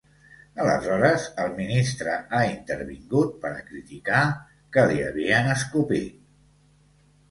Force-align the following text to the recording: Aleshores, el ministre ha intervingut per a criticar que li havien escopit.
Aleshores, 0.61 1.27
el 1.43 1.53
ministre 1.57 2.17
ha 2.17 2.41
intervingut 2.55 3.39
per 3.45 3.55
a 3.55 3.63
criticar 3.71 4.27
que 4.75 4.91
li 4.93 5.09
havien 5.13 5.57
escopit. 5.61 6.23